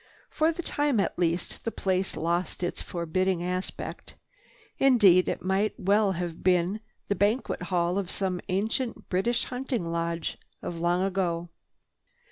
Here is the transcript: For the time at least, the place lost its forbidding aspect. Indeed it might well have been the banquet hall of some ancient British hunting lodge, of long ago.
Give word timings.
For 0.31 0.51
the 0.51 0.63
time 0.63 0.99
at 0.99 1.19
least, 1.19 1.63
the 1.63 1.69
place 1.69 2.17
lost 2.17 2.63
its 2.63 2.81
forbidding 2.81 3.43
aspect. 3.43 4.15
Indeed 4.79 5.29
it 5.29 5.43
might 5.45 5.79
well 5.79 6.13
have 6.13 6.43
been 6.43 6.79
the 7.07 7.13
banquet 7.13 7.61
hall 7.69 7.99
of 7.99 8.09
some 8.09 8.41
ancient 8.49 9.09
British 9.09 9.43
hunting 9.43 9.85
lodge, 9.91 10.39
of 10.63 10.79
long 10.79 11.03
ago. 11.03 11.49